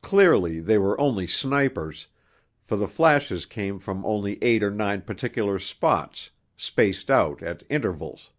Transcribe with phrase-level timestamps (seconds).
[0.00, 2.06] Clearly they were only snipers,
[2.62, 8.30] for the flashes came from only eight or nine particular spots, spaced out at intervals.